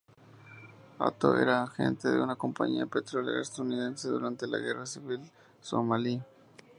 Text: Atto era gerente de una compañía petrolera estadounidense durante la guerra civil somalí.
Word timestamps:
Atto 0.97 1.35
era 1.37 1.67
gerente 1.67 2.09
de 2.09 2.19
una 2.23 2.35
compañía 2.35 2.87
petrolera 2.87 3.39
estadounidense 3.39 4.07
durante 4.07 4.47
la 4.47 4.57
guerra 4.57 4.87
civil 4.87 5.21
somalí. 5.61 6.19